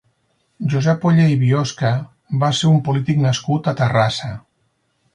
[0.73, 1.93] Josep Oller i Biosca
[2.45, 4.37] va ser un polític nascut a Terrassa.